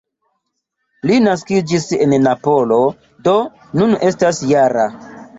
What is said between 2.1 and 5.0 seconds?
Napolo, do nun estas -jara.